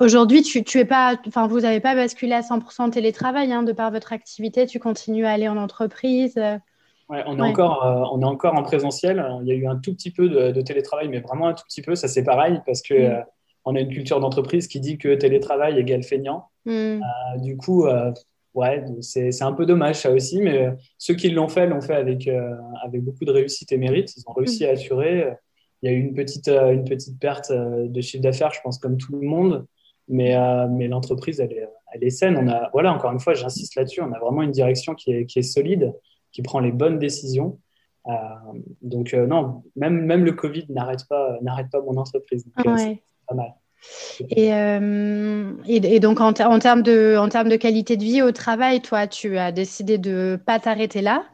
[0.00, 3.72] Aujourd'hui, tu, tu es pas, enfin, vous n'avez pas basculé à 100% télétravail, hein, de
[3.72, 6.38] par votre activité, tu continues à aller en entreprise.
[6.38, 6.56] Euh.
[7.10, 9.22] Ouais, on est encore, euh, on est encore en présentiel.
[9.42, 11.82] Il y a eu un tout petit peu de, télétravail, mais vraiment un tout petit
[11.82, 11.94] peu.
[11.96, 13.12] Ça c'est pareil parce que mm.
[13.12, 13.20] euh,
[13.66, 16.46] on a une culture d'entreprise qui dit que télétravail égale feignant.
[16.64, 17.00] Mm.
[17.42, 17.86] du coup,
[18.54, 22.30] ouais, c'est un peu dommage ça aussi, mais ceux qui l'ont fait l'ont fait avec
[22.84, 24.14] avec beaucoup de réussite et mérite.
[24.16, 24.68] Ils ont réussi mm.
[24.68, 25.28] à assurer.
[25.82, 28.96] Il y a eu une petite une petite perte de chiffre d'affaires, je pense, comme
[28.96, 29.66] tout le monde.
[30.12, 30.36] Mais,
[30.68, 32.36] mais l'entreprise, elle est, elle est saine.
[32.36, 35.24] On a, voilà, encore une fois, j'insiste là-dessus, on a vraiment une direction qui est,
[35.24, 35.94] qui est solide,
[36.32, 37.58] qui prend les bonnes décisions.
[38.82, 42.44] donc non, même, même le Covid n'arrête pas, n'arrête pas mon entreprise.
[42.56, 42.64] C'est
[43.28, 43.54] pas mal.
[44.36, 48.80] Euh, et, et, donc, en, termes de, en termes de qualité de vie au travail,
[48.80, 51.24] toi, tu as décidé de ne pas t'arrêter là.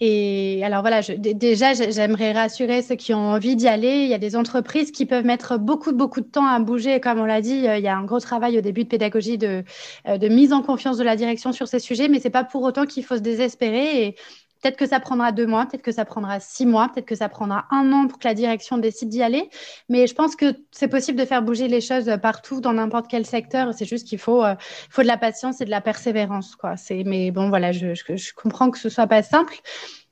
[0.00, 4.02] Et alors, voilà, déjà, j'aimerais rassurer ceux qui ont envie d'y aller.
[4.04, 7.00] Il y a des entreprises qui peuvent mettre beaucoup, beaucoup de temps à bouger.
[7.00, 9.64] Comme on l'a dit, il y a un gros travail au début de pédagogie, de,
[10.06, 12.62] de mise en confiance de la direction sur ces sujets, mais ce n'est pas pour
[12.62, 14.16] autant qu'il faut se désespérer.
[14.62, 17.28] Peut-être que ça prendra deux mois, peut-être que ça prendra six mois, peut-être que ça
[17.28, 19.48] prendra un an pour que la direction décide d'y aller.
[19.88, 23.24] Mais je pense que c'est possible de faire bouger les choses partout, dans n'importe quel
[23.26, 23.72] secteur.
[23.74, 24.54] C'est juste qu'il faut, euh,
[24.90, 26.56] faut de la patience et de la persévérance.
[26.56, 26.74] Quoi.
[27.04, 29.54] Mais bon, voilà, je, je, comprends que ce soit pas simple.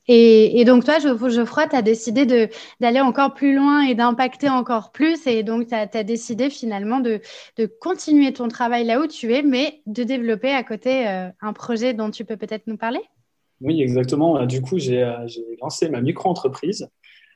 [0.08, 2.48] Et, et, donc, toi, Geoffroy, tu as décidé
[2.80, 5.26] d'aller encore plus loin et d'impacter encore plus.
[5.26, 7.20] Et donc, tu as, décidé finalement de,
[7.56, 11.52] de, continuer ton travail là où tu es, mais de développer à côté euh, un
[11.52, 13.00] projet dont tu peux peut-être nous parler?
[13.60, 14.38] Oui, exactement.
[14.38, 15.26] Euh, du coup, j'ai euh,
[15.60, 16.88] lancé ma micro-entreprise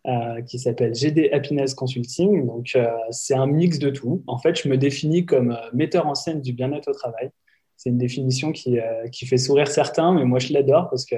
[0.06, 2.46] euh, qui s'appelle GD Happiness Consulting.
[2.46, 2.76] Donc,
[3.11, 4.22] c'est un mix de tout.
[4.26, 7.30] En fait, je me définis comme metteur en scène du bien-être au travail.
[7.76, 8.78] C'est une définition qui,
[9.11, 11.16] qui, fait sourire certains, mais moi, je l'adore parce que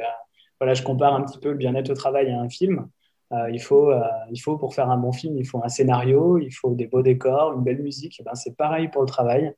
[0.61, 2.89] voilà, je compare un petit peu le bien-être au travail à un film.
[3.51, 3.93] il, faut,
[4.31, 7.03] il faut, pour faire un bon film, il faut un scénario, il faut des beaux
[7.03, 8.21] décors, une belle musique.
[8.21, 9.53] Et ben, c'est pareil pour le travail.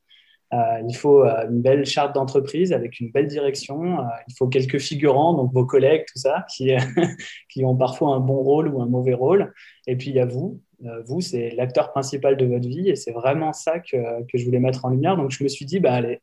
[0.55, 3.99] Euh, il faut euh, une belle charte d'entreprise avec une belle direction.
[3.99, 6.71] Euh, il faut quelques figurants, donc vos collègues, tout ça, qui,
[7.49, 9.53] qui ont parfois un bon rôle ou un mauvais rôle.
[9.87, 10.61] Et puis il y a vous.
[11.05, 14.59] vous, c'est l'acteur principal de votre vie et c'est vraiment ça que, que, je voulais
[14.59, 15.17] mettre en lumière.
[15.17, 16.19] Donc je me suis dit, bah, allez,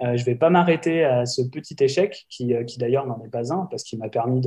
[0.00, 3.52] je ne vais pas m'arrêter à ce petit échec qui, qui d'ailleurs n'en est pas
[3.52, 4.42] un parce qu'il m'a permis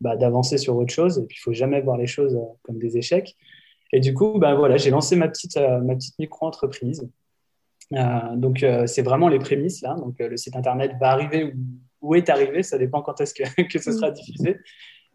[0.00, 1.18] bah, d'avancer sur autre chose.
[1.18, 3.36] Et puis il faut jamais voir les choses comme des échecs.
[3.92, 7.08] Et du coup, bah, voilà, j'ai lancé ma petite, ma petite micro-entreprise.
[7.94, 9.94] Euh, donc, euh, c'est vraiment les prémices là.
[9.94, 11.52] Donc, euh, le site internet va arriver
[12.00, 14.58] ou, est arrivé, ça dépend quand est-ce que, que ce sera diffusé.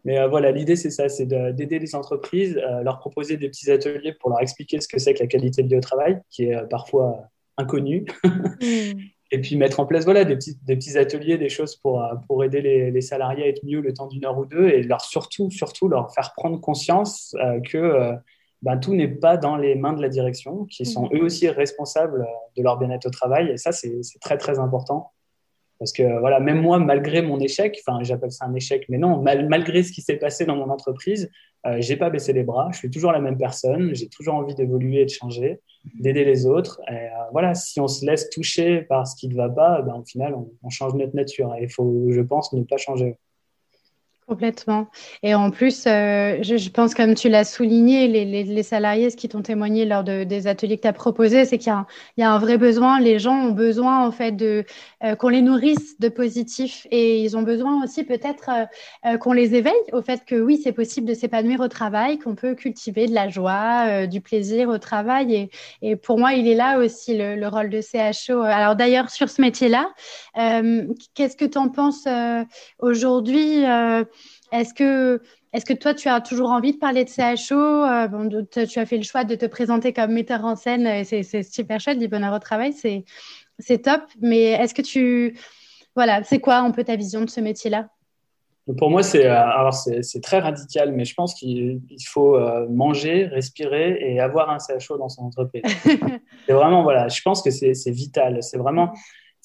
[0.04, 4.30] Mais voilà, l'idée, c'est ça, c'est d'aider les entreprises, leur proposer des petits ateliers pour
[4.30, 7.24] leur expliquer ce que c'est que la qualité de vie au travail, qui est parfois
[7.56, 8.06] inconnue.
[8.60, 9.00] Mm.
[9.30, 12.42] Et puis mettre en place voilà, des, petits, des petits ateliers, des choses pour, pour
[12.42, 15.02] aider les, les, salariés à être mieux le temps d'une heure ou deux et leur
[15.02, 17.36] surtout, surtout leur faire prendre conscience
[17.70, 18.16] que
[18.62, 21.18] ben, tout n'est pas dans les mains de la direction, qui sont mhm.
[21.18, 23.50] eux aussi responsables de leur bien-être au travail.
[23.50, 25.12] Et ça, c'est très, très important.
[25.78, 29.22] Parce que voilà, même moi, malgré mon échec, enfin, j'appelle ça un échec, mais non,
[29.22, 31.30] malgré ce qui s'est passé dans mon entreprise,
[31.66, 32.68] euh, j'ai pas baissé les bras.
[32.72, 33.94] Je suis toujours la même personne.
[33.94, 35.60] J'ai toujours envie d'évoluer et de changer,
[36.00, 36.80] d'aider les autres.
[36.88, 39.94] Et euh, voilà, si on se laisse toucher par ce qui ne va pas, ben,
[39.94, 41.54] au final, on, on change notre nature.
[41.56, 43.16] Et il faut, je pense, ne pas changer.
[44.28, 44.88] Complètement.
[45.22, 49.40] Et en plus, euh, je, pense, comme tu l'as souligné, les, salariés, ce qui t'ont
[49.40, 51.72] témoigné lors des ateliers que tu as proposés, c'est qu'il
[52.18, 53.00] y, a un vrai besoin.
[53.00, 54.66] Les gens ont besoin, en fait, de
[55.02, 56.86] euh, qu'on les nourrisse de positif.
[56.90, 58.50] Et ils ont besoin aussi, peut-être,
[59.06, 62.34] euh, qu'on les éveille au fait que oui, c'est possible de s'épanouir au travail, qu'on
[62.34, 65.48] peut cultiver de la joie, du plaisir au travail.
[65.80, 68.42] Et, pour moi, il est là aussi le, rôle de CHO.
[68.42, 69.88] Alors, d'ailleurs, sur ce métier-là,
[71.14, 72.06] qu'est-ce que tu en penses
[72.78, 73.64] aujourd'hui
[74.52, 75.20] est-ce que,
[75.52, 78.96] est que toi, tu as toujours envie de parler de CHO euh, Tu as fait
[78.96, 82.34] le choix de te présenter comme metteur en scène et c'est super chouette, du bonheur
[82.34, 84.02] au travail, c'est top.
[84.20, 85.38] Mais est-ce que tu.
[85.94, 87.88] Voilà, c'est quoi un peu ta vision de ce métier-là?
[88.76, 93.98] Pour moi, c'est alors c'est très radical, mais je pense qu'il faut euh, manger, respirer
[94.00, 95.62] et avoir un CHO dans son entreprise.
[96.46, 98.42] c'est vraiment voilà, je pense que c'est vital.
[98.42, 98.92] C'est vraiment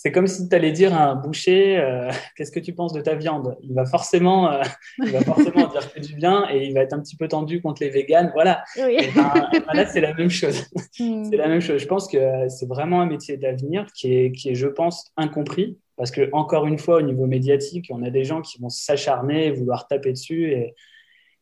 [0.03, 2.99] c'est comme si tu allais dire à un boucher euh, qu'est-ce que tu penses de
[2.99, 3.57] ta viande?
[3.61, 4.61] Il va forcément euh,
[4.97, 7.61] il va forcément dire que du bien et il va être un petit peu tendu
[7.61, 8.65] contre les véganes voilà.
[8.75, 10.65] Ben, là c'est la même chose.
[10.99, 11.23] Hmm.
[11.23, 11.81] c'est la même chose.
[11.81, 15.79] Je pense que c'est vraiment un métier d'avenir qui est qui est je pense incompris.
[15.95, 19.49] Parce que encore une fois au niveau médiatique on a des gens qui vont s'acharner
[19.51, 20.75] vouloir taper dessus et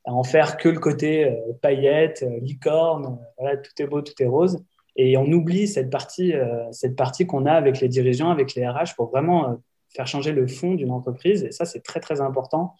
[0.06, 4.64] en faire que le côté euh, paillette licorne voilà tout est beau tout est rose
[4.96, 8.68] et on oublie cette partie, euh, cette partie qu'on a avec les dirigeants, avec les
[8.68, 9.54] RH, pour vraiment euh,
[9.90, 11.44] faire changer le fond d'une entreprise.
[11.44, 12.76] Et ça, c'est très, très important.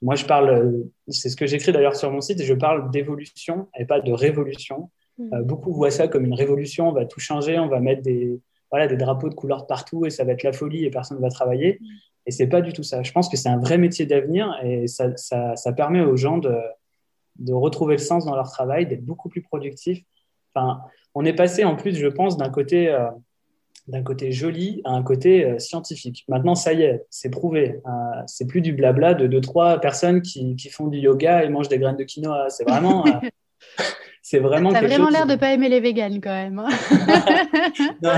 [0.00, 2.90] Moi, je parle, euh, c'est ce que j'écris d'ailleurs sur mon site, et je parle
[2.90, 4.90] d'évolution et pas de révolution.
[5.18, 5.42] Mmh.
[5.42, 8.86] beaucoup voient ça comme une révolution, on va tout changer, on va mettre des, voilà,
[8.86, 11.28] des drapeaux de couleurs partout et ça va être la folie et personne ne va
[11.28, 11.78] travailler.
[11.78, 11.86] Mmh.
[12.26, 13.02] Et c'est pas du tout ça.
[13.02, 16.38] Je pense que c'est un vrai métier d'avenir et ça, ça, ça, permet aux gens
[16.38, 16.56] de,
[17.38, 20.02] de retrouver le sens dans leur travail, d'être beaucoup plus productifs.
[20.54, 20.80] Enfin,
[21.14, 23.06] on est passé en plus, je pense, d'un côté, euh,
[23.88, 26.24] d'un côté joli à un côté euh, scientifique.
[26.28, 27.80] Maintenant, ça y est, c'est prouvé.
[27.86, 27.90] Euh,
[28.26, 31.78] c'est plus du blabla de deux, trois personnes qui, font du yoga et mangent des
[31.78, 32.48] graines de quinoa.
[32.48, 33.04] C'est vraiment.
[34.22, 34.72] c'est vraiment.
[34.72, 36.58] T'as vraiment l'air de pas aimer les véganes quand même.
[36.58, 36.68] Hein.
[38.02, 38.12] non,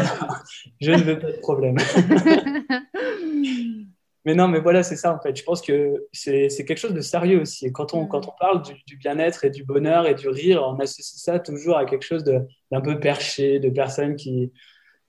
[0.80, 1.76] je ne veux pas de problème.
[4.24, 5.36] mais non, mais voilà, c'est ça en fait.
[5.36, 7.66] Je pense que c'est quelque chose de sérieux aussi.
[7.66, 10.78] Et quand on, quand on parle du, bien-être et du bonheur et du rire, on
[10.80, 14.50] associe ça toujours à quelque chose d'un peu perché, de personnes qui,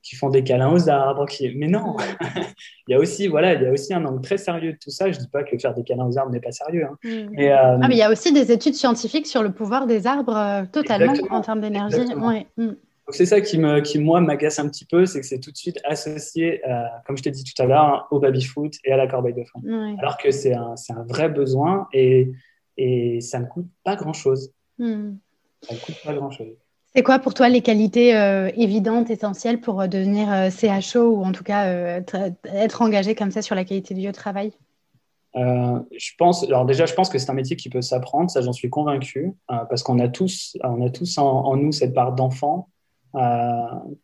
[0.04, 1.26] qui font des câlins aux arbres.
[1.28, 1.56] Qui...
[1.56, 1.96] Mais non,
[2.88, 4.92] il y a aussi voilà, il y a aussi un angle très sérieux de tout
[4.92, 5.10] ça.
[5.10, 6.86] Je dis pas que faire des câlins aux arbres n'est pas sérieux.
[6.86, 6.98] Hein.
[7.04, 7.30] Mm.
[7.32, 10.08] Mais, euh, ah, mais il y a aussi des études scientifiques sur le pouvoir des
[10.08, 12.14] arbres euh, totalement en termes d'énergie.
[12.16, 12.48] Ouais.
[12.58, 12.74] Mm.
[13.10, 15.58] C'est ça qui, me, qui moi, m'agace un petit peu, c'est que c'est tout de
[15.58, 16.62] suite associé,
[17.06, 19.44] comme je t'ai dit tout à l'heure, hein, au baby-foot et à la corbeille de
[19.44, 19.62] foin.
[20.00, 22.32] Alors que c'est un, un, vrai besoin et,
[22.78, 24.52] et ça ne coûte pas grand-chose.
[24.80, 25.14] Mm.
[25.62, 26.56] Ça ne coûte pas grand-chose.
[26.96, 31.26] C'est quoi pour toi les qualités euh, évidentes, essentielles pour euh, devenir euh, CHO ou
[31.26, 32.00] en tout cas
[32.46, 34.54] être engagé comme ça sur la qualité du lieu de travail?
[35.36, 38.54] Je pense, alors déjà, je pense que c'est un métier qui peut s'apprendre, ça j'en
[38.54, 42.70] suis convaincu, parce qu'on a tous, on a tous en nous cette part d'enfant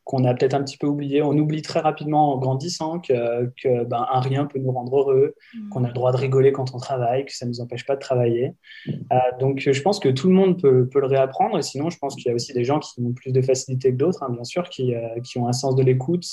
[0.03, 1.21] qu'on a peut-être un petit peu oublié.
[1.21, 5.35] On oublie très rapidement en grandissant que, que ben, un rien peut nous rendre heureux,
[5.53, 5.69] mm.
[5.69, 7.95] qu'on a le droit de rigoler quand on travaille, que ça ne nous empêche pas
[7.95, 8.53] de travailler.
[8.87, 11.57] Euh, donc je pense que tout le monde peut, peut le réapprendre.
[11.57, 13.91] Et sinon, je pense qu'il y a aussi des gens qui ont plus de facilité
[13.91, 16.25] que d'autres, hein, bien sûr, qui, euh, qui, ont un sens de l'écoute,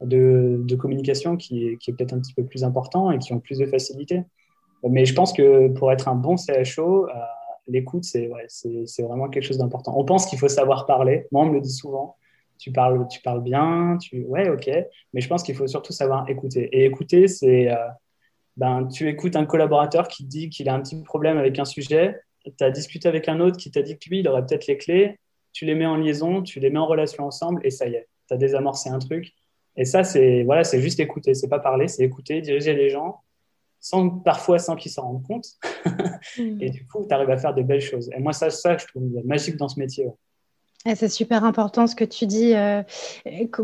[0.00, 3.32] de, de, communication qui est, qui est peut-être un petit peu plus important et qui
[3.32, 4.22] ont plus de facilité.
[4.88, 7.08] Mais je pense que pour être un bon CHO,
[7.68, 8.46] l'écoute, c'est ouais,
[8.98, 9.94] vraiment quelque chose d'important.
[9.96, 11.26] On pense qu'il faut savoir parler.
[11.32, 12.16] Moi, on me le dit souvent.
[12.58, 13.98] Tu parles, tu parles bien.
[14.00, 14.22] Tu...
[14.24, 14.68] Ouais, ok.
[15.12, 16.68] Mais je pense qu'il faut surtout savoir écouter.
[16.72, 17.70] Et écouter, c'est.
[17.70, 17.76] Euh,
[18.56, 22.20] ben, tu écoutes un collaborateur qui dit qu'il a un petit problème avec un sujet.
[22.44, 24.78] Tu as discuté avec un autre qui t'a dit que lui, il aurait peut-être les
[24.78, 25.18] clés.
[25.52, 28.08] Tu les mets en liaison, tu les mets en relation ensemble et ça y est.
[28.26, 29.32] Tu as désamorcé un truc.
[29.76, 31.34] Et ça, c'est voilà, juste écouter.
[31.34, 33.20] C'est pas parler, c'est écouter, diriger les gens
[33.80, 35.46] sans, parfois sans qu'ils s'en rendent compte.
[36.38, 38.10] Et du coup, tu arrives à faire des belles choses.
[38.16, 40.08] Et moi, ça, ça je trouve magique dans ce métier.
[40.94, 42.54] C'est super important ce que tu dis.
[42.54, 42.82] Euh,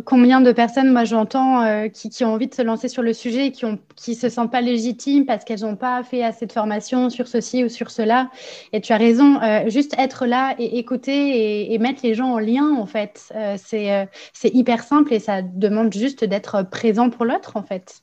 [0.05, 3.47] combien de personnes, moi j'entends, euh, qui, ont envie de se lancer sur le sujet
[3.47, 6.53] et qui ne qui se sentent pas légitimes parce qu'elles n'ont pas fait assez de
[6.53, 8.31] formation sur ceci ou sur cela.
[8.73, 12.39] Et tu as raison, euh, juste être là et écouter et, mettre les gens en
[12.39, 14.09] lien, en fait, c'est
[14.45, 18.03] hyper simple et ça demande juste d'être présent pour l'autre, en fait.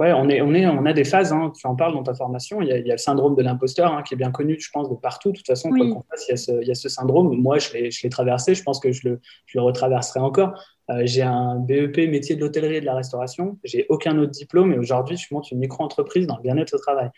[0.00, 2.14] Ouais, on, est, on, est, on a des phases, hein, tu en parles dans ta
[2.14, 4.30] formation, il y a, il y a le syndrome de l'imposteur hein, qui est bien
[4.30, 5.30] connu, je pense, de partout.
[5.30, 7.36] De toute façon, quoi qu'on fasse, il y, a ce, il y, a ce, syndrome.
[7.36, 10.54] Moi, je l'ai traversé, je pense que je le, je le retraverserai encore.
[10.88, 14.72] Euh, j'ai un BEP métier de l'hôtellerie et de la restauration, j'ai aucun autre diplôme
[14.72, 17.10] et aujourd'hui, je monte une micro-entreprise dans le bien-être au travail.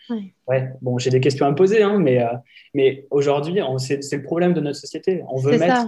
[0.49, 2.27] Ouais, bon, j'ai des questions à me poser, hein, mais, euh,
[2.73, 5.23] mais aujourd'hui, c'est le problème de notre société.
[5.29, 5.87] On veut mettre.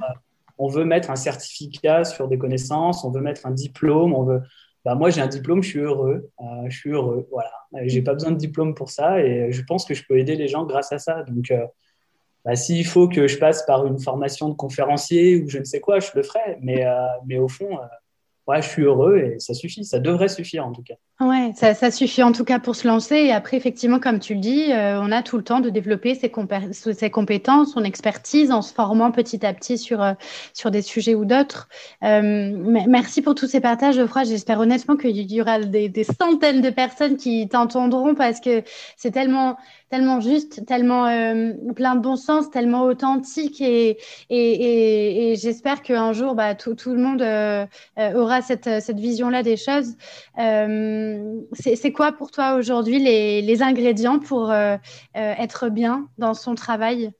[0.58, 4.41] on veut mettre un certificat sur des connaissances, on veut mettre un diplôme, on veut,
[4.86, 7.52] bah, moi j'ai un diplôme, je suis heureux, euh, je suis heureux, voilà.
[7.88, 10.48] J'ai pas besoin de diplôme pour ça et je pense que je peux aider les
[10.48, 11.24] gens grâce à ça.
[11.24, 11.65] Donc, euh,
[12.45, 15.80] bah, s'il faut que je passe par une formation de conférencier ou je ne sais
[15.80, 16.60] quoi, je le ferai.
[16.62, 16.93] Mais, euh,
[17.26, 17.80] mais au fond,
[18.47, 20.95] ouais, je suis heureux et ça suffit, ça devrait suffire en tout cas.
[21.21, 23.15] Ouais, ça, ça, suffit en tout cas pour se lancer.
[23.15, 26.13] Et après, effectivement, comme tu le dis, euh, on a tout le temps de développer
[26.13, 26.29] ses,
[26.93, 30.12] ses, compétences, son expertise en se formant petit à petit sur, euh,
[30.53, 31.69] sur des sujets ou d'autres.
[32.03, 32.51] Euh,
[32.86, 34.25] merci pour tous ces partages, Geoffroy.
[34.25, 38.63] J'espère honnêtement qu'il y aura des, des, centaines de personnes qui t'entendront parce que
[38.97, 39.55] c'est tellement,
[39.89, 41.05] tellement juste, tellement
[41.75, 43.62] plein de bon sens, tellement authentique.
[43.62, 43.91] Et,
[44.29, 47.21] et, et, et j'espère qu'un jour, bah, tout, tout, le monde
[48.15, 49.95] aura cette, cette vision-là des choses.
[50.39, 54.76] Euh, c'est quoi pour toi aujourd'hui les, ingrédients pour euh,
[55.15, 57.12] euh, être bien dans son travail?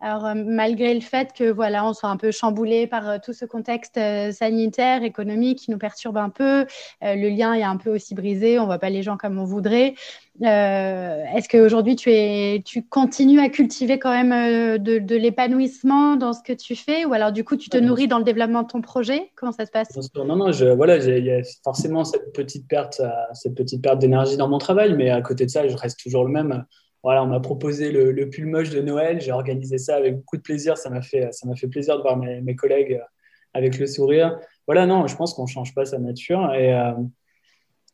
[0.00, 3.98] Alors, malgré le fait que voilà, on soit un peu chamboulé par tout ce contexte
[4.32, 6.66] sanitaire, économique qui nous perturbe un peu,
[7.02, 9.94] le lien est un peu aussi brisé, on voit pas les gens comme on voudrait.
[10.42, 16.32] Euh, est-ce qu'aujourd'hui, tu, es, tu continues à cultiver quand même euh, de, l'épanouissement dans
[16.32, 18.68] ce que tu fais Ou alors, du coup, tu te nourris dans le développement de
[18.68, 19.30] ton projet?
[19.34, 19.88] Comment ça se passe?
[20.14, 23.98] Non, non, je, voilà, il y a forcément cette petite perte, euh, cette petite perte
[23.98, 26.64] d'énergie dans mon travail, mais à côté de ça, je reste toujours le même.
[27.02, 30.36] Voilà, on m'a proposé le, le, pull moche de Noël, j'ai organisé ça avec beaucoup
[30.36, 30.76] de plaisir.
[30.76, 33.00] Ça m'a fait, ça m'a fait plaisir de voir mes, mes, collègues
[33.54, 34.38] avec le sourire.
[34.66, 36.52] Voilà, non, je pense qu'on ne change pas sa nature.
[36.54, 36.74] Et,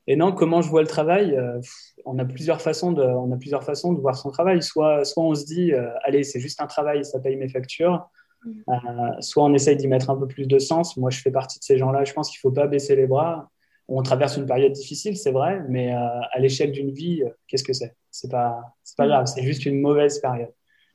[0.07, 1.61] et non, comment je vois le travail euh,
[2.05, 4.63] on, a plusieurs façons de, on a plusieurs façons de voir son travail.
[4.63, 8.07] Soit, soit on se dit, euh, allez, c'est juste un travail, ça paye mes factures.
[8.45, 8.51] Mm.
[8.69, 10.97] Euh, soit on essaye d'y mettre un peu plus de sens.
[10.99, 12.05] Moi, je fais partie de ces gens-là.
[12.05, 13.51] Je pense qu'il ne faut pas baisser les bras.
[13.89, 17.95] On traverse une période difficile, c'est vrai, mais à l'échelle d'une vie, qu'est-ce que c'est?
[18.11, 19.09] C'est pas, c'est pas mm.
[19.09, 19.27] grave.
[19.27, 20.53] C'est juste une mauvaise période.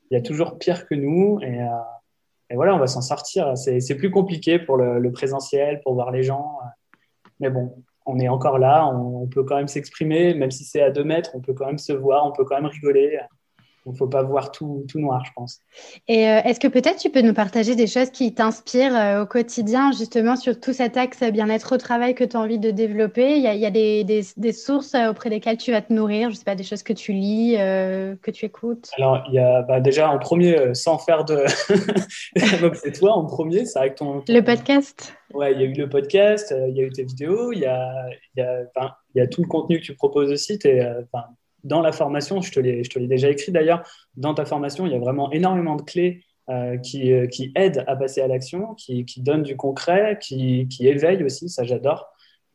[0.10, 1.60] Il y a toujours pire que nous, et,
[2.50, 3.56] et voilà, on va s'en sortir.
[3.56, 6.58] C'est plus compliqué pour le, le, présentiel, pour voir les gens,
[7.40, 10.90] mais bon, on est encore là, on, peut quand même s'exprimer, même si c'est à
[10.90, 13.20] deux mètres, on peut quand même se voir, on peut quand même rigoler.
[13.90, 15.62] Il ne faut pas voir tout, tout, noir, je pense.
[16.08, 19.26] Et euh, est-ce que peut-être tu peux nous partager des choses qui t'inspirent euh, au
[19.26, 23.36] quotidien, justement, sur tout cet axe bien-être au travail que tu as envie de développer?
[23.36, 25.92] Il y a, il y a des, des, sources euh, auprès desquelles tu vas te
[25.92, 28.90] nourrir, je sais pas, des choses que tu lis, que tu écoutes?
[28.98, 31.44] Alors, il y a bah, déjà en premier, sans faire de.
[32.36, 35.16] c'est toi en premier, c'est avec ton, Le podcast?
[35.34, 37.66] Ouais, il y a eu le podcast, il y a eu tes vidéos, il y
[37.66, 38.64] a, il y a,
[39.16, 40.60] il y a tout le contenu que tu proposes aussi.
[40.64, 40.82] Es,
[41.64, 43.84] dans la formation, je te l'ai déjà écrit d'ailleurs,
[44.16, 47.84] dans ta formation, il y a vraiment énormément de clés euh, qui, euh, qui, aident
[47.86, 52.12] à passer à l'action, qui, qui, donnent du concret, qui, qui éveillent aussi, ça j'adore.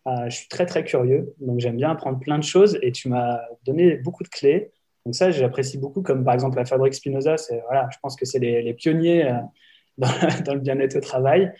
[0.08, 3.08] Euh, je suis très très curieux, donc j'aime bien apprendre plein de choses et tu
[3.08, 4.72] m'as donné beaucoup de clés.
[5.06, 7.36] Donc ça, j'apprécie beaucoup, comme par exemple la Fabrique Spinoza,
[7.66, 9.32] voilà, je pense que c'est les, les, pionniers
[9.98, 10.08] dans,
[10.44, 11.52] dans, le bien-être au travail.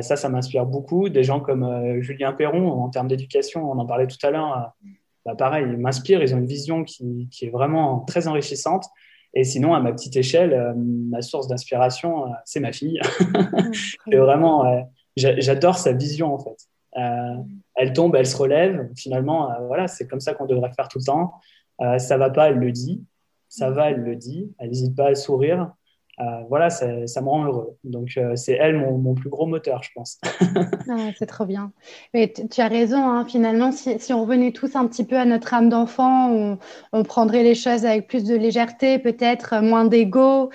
[0.00, 1.08] ça, ça m'inspire beaucoup.
[1.08, 4.74] Des gens comme Julien Perron, en termes d'éducation, on en parlait tout à l'heure,
[5.24, 8.86] bah, pareil, ils m'inspirent, ils ont une vision qui, qui, est vraiment très enrichissante.
[9.34, 13.00] Et sinon, à ma petite échelle, euh, ma source d'inspiration, euh, c'est ma fille.
[14.10, 14.80] et vraiment, euh,
[15.16, 16.56] j'adore sa vision en fait.
[17.76, 18.88] elle tombe, elle se relève.
[18.96, 21.34] Finalement, voilà, c'est comme ça qu'on devrait faire tout le temps.
[21.98, 23.04] ça va pas, elle le dit.
[23.48, 24.52] Ça va, elle le dit.
[24.58, 25.72] Elle n'hésite pas à sourire.
[26.20, 27.76] Euh, voilà, ça, me rend heureux.
[27.84, 30.18] Donc, euh, c'est elle mon, plus gros moteur, je pense.
[30.92, 31.72] Ah, c'est trop bien.
[32.14, 33.24] Mais tu as raison, hein.
[33.24, 36.58] finalement, si, on revenait tous un petit peu à notre âme d'enfant,
[36.92, 40.50] on, prendrait les choses avec plus de légèreté, peut-être euh, moins d'ego,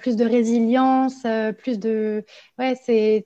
[0.00, 1.26] plus de résilience,
[1.58, 2.24] plus de.
[2.58, 3.24] Ouais, c'est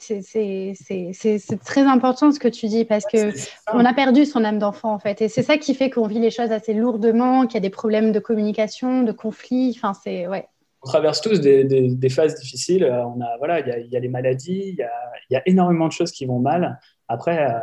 [1.64, 3.32] très important ce que tu dis parce que
[3.72, 5.22] on a perdu son âme d'enfant, en fait.
[5.22, 7.70] Et c'est ça qui fait qu'on vit les choses assez lourdement, qu'il y a des
[7.70, 9.74] problèmes de communication, de conflits.
[9.76, 10.26] Enfin, c'est.
[10.26, 10.48] Ouais
[10.88, 12.84] traverse tous des, phases difficiles.
[12.84, 14.88] Euh, on a, voilà, il y a, les maladies, il
[15.30, 16.80] y a, énormément de choses qui vont mal.
[17.06, 17.58] Après, euh,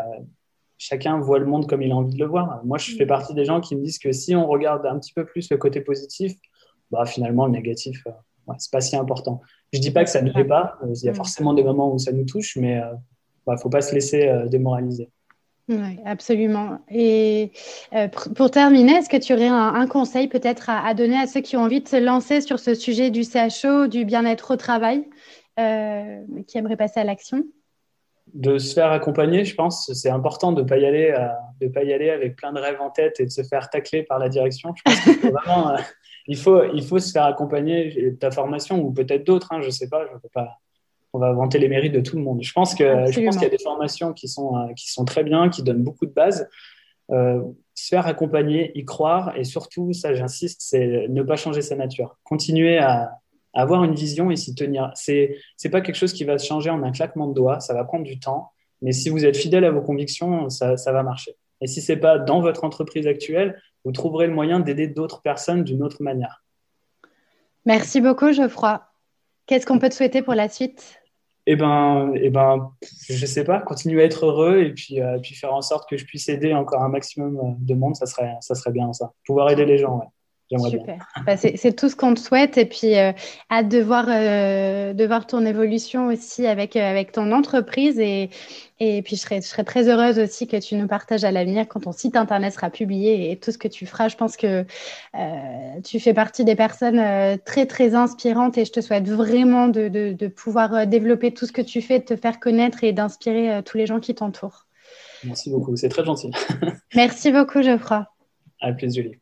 [0.78, 2.62] chacun voit le monde comme il a envie de le voir.
[2.64, 5.14] Moi, je fais partie des gens qui me disent que si on regarde un petit
[5.14, 6.34] peu plus le côté positif,
[6.92, 9.42] bah, finalement, le négatif, ce euh, c'est pas si important.
[9.74, 10.78] Je dis pas que ça ne fait pas.
[10.88, 12.80] Il y a forcément des moments où ça nous touche, mais
[13.48, 15.10] il ne faut pas se laisser démoraliser.
[15.68, 16.80] Oui, absolument.
[16.92, 17.52] Et
[17.94, 21.58] euh, pour terminer, est-ce que tu aurais un, conseil peut-être à, donner à ceux qui
[21.58, 25.08] ont envie de se lancer sur ce sujet du CHO, du bien-être au travail,
[25.60, 27.44] euh, qui aimeraient passer à l'action?
[28.34, 29.92] De se faire accompagner, je pense.
[29.94, 32.82] C'est important de ne pas, y aller, euh, pas y aller avec plein de rêves
[32.82, 34.72] en tête et de se faire tacler par la direction.
[34.76, 35.76] Je pense qu'il faut vraiment...
[36.28, 39.72] il, faut, il faut se faire accompagner ta formation ou peut-être d'autres, hein, je ne
[39.72, 40.60] sais pas, je ne pas
[41.16, 42.44] on va vanter les mérites de tout le monde.
[42.44, 45.06] Je pense que je pense qu'il y a des formations qui sont euh, qui sont
[45.06, 46.50] très bien, qui donnent beaucoup de bases.
[47.12, 47.42] Euh,
[47.76, 52.18] se faire accompagner, y croire et surtout, ça j'insiste, c'est ne pas changer sa nature.
[52.24, 53.20] Continuer à,
[53.54, 54.92] avoir une vision et s'y tenir.
[54.96, 57.62] C'est c'est pas quelque chose qui va se changer en un claquement de doigts.
[57.62, 58.52] Ça va prendre du temps,
[58.82, 61.36] mais si vous êtes fidèle à vos convictions, ça, ça va marcher.
[61.62, 65.64] Et si c'est pas dans votre entreprise actuelle, vous trouverez le moyen d'aider d'autres personnes
[65.64, 66.44] d'une autre manière.
[67.66, 68.82] Merci beaucoup, Geoffroy.
[69.46, 71.02] Qu'est-ce qu'on peut te souhaiter pour la suite?
[71.48, 72.72] Eh ben, eh ben,
[73.08, 75.98] je sais pas, continuer à être heureux et puis, euh, puis faire en sorte que
[75.98, 79.12] je puisse aider encore un maximum euh, de monde, ça serait, ça serait bien ça.
[79.26, 80.06] Pouvoir aider les gens, ouais.
[80.70, 81.08] Super.
[81.26, 83.12] Bah, c'est tout ce qu'on te souhaite et puis euh,
[83.50, 88.30] hâte de voir, de voir ton évolution aussi avec, avec ton entreprise et,
[88.80, 91.66] et puis je serais, je serais très heureuse aussi que tu nous partages à l'avenir
[91.68, 94.10] quand ton site internet sera publié et tout ce que tu feras.
[94.10, 94.66] Je pense que
[95.16, 99.70] euh, tu fais partie des personnes euh, très très inspirantes et je te souhaite vraiment
[99.70, 102.92] de, de, pouvoir euh, développer tout ce que tu fais, de te faire connaître et
[102.92, 104.66] d'inspirer tous les gens qui t'entourent.
[105.24, 106.32] Merci beaucoup, c'est très gentil.
[106.96, 108.06] Merci beaucoup Geoffroy.
[108.60, 109.16] À plus Julie.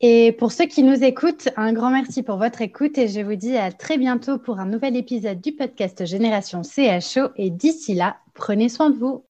[0.00, 3.34] Et pour ceux qui nous écoutent, un grand merci pour votre écoute et je vous
[3.34, 8.16] dis à très bientôt pour un nouvel épisode du podcast Génération CHO et d'ici là,
[8.38, 9.24] Prenez soin de vous.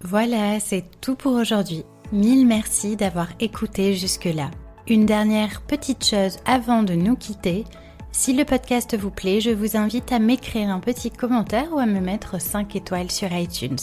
[0.00, 1.84] Voilà, c'est tout pour aujourd'hui.
[2.12, 4.50] Mille merci d'avoir écouté jusque-là.
[4.88, 7.64] Une dernière petite chose avant de nous quitter.
[8.10, 11.86] Si le podcast vous plaît, je vous invite à m'écrire un petit commentaire ou à
[11.86, 13.78] me mettre 5 étoiles sur iTunes.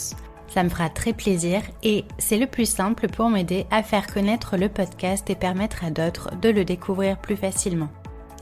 [0.53, 4.57] Ça me fera très plaisir et c'est le plus simple pour m'aider à faire connaître
[4.57, 7.87] le podcast et permettre à d'autres de le découvrir plus facilement.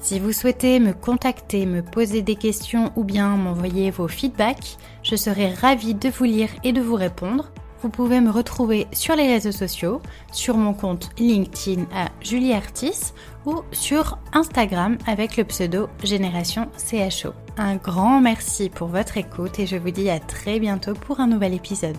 [0.02, 5.16] Si vous souhaitez me contacter, me poser des questions ou bien m'envoyer vos feedbacks, je
[5.16, 7.52] serai ravie de vous lire et de vous répondre.
[7.84, 13.14] Vous pouvez me retrouver sur les réseaux sociaux, sur mon compte LinkedIn à Julie Artis
[13.72, 17.34] sur Instagram avec le pseudo Génération CHO.
[17.58, 21.28] Un grand merci pour votre écoute et je vous dis à très bientôt pour un
[21.28, 21.98] nouvel épisode.